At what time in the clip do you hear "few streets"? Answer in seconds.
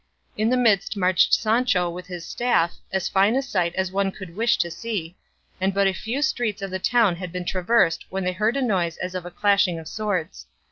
5.93-6.63